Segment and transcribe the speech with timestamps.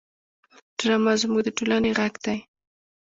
[0.77, 2.37] ډرامه زموږ د ټولنې غږ دی